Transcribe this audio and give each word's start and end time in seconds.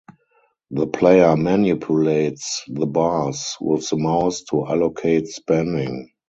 The 0.71 0.87
player 0.87 1.37
manipulates 1.37 2.63
the 2.67 2.87
bars 2.87 3.55
with 3.61 3.87
the 3.87 3.97
mouse 3.97 4.41
to 4.49 4.65
allocate 4.65 5.27
spending. 5.27 6.09